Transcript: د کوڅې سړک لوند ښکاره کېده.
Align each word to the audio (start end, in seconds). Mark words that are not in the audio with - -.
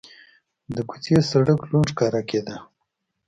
د 0.75 0.77
کوڅې 0.89 1.15
سړک 1.29 1.59
لوند 1.69 1.89
ښکاره 1.93 2.21
کېده. 2.29 2.55